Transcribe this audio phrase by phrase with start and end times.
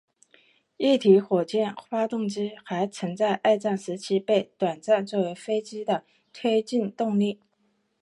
[0.77, 7.39] 液体火箭发动机还曾在二战时期被短暂作为飞机的推进动力。